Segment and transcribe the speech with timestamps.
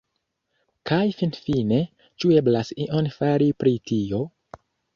[0.91, 1.79] Kaj finfine,
[2.23, 4.27] ĉu eblas ion fari pri tio?